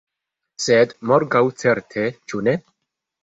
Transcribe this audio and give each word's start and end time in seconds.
Sed 0.67 0.95
morgaŭ 1.11 1.43
certe, 1.63 2.07
ĉu 2.33 2.43
ne? 2.49 2.57